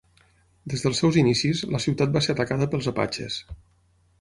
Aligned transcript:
Des 0.73 0.85
dels 0.85 1.01
seus 1.03 1.19
inicis, 1.23 1.61
la 1.75 1.81
ciutat 1.85 2.15
va 2.17 2.25
ser 2.29 2.35
atacada 2.35 2.69
pels 2.73 2.89
Apatxes. 2.93 3.37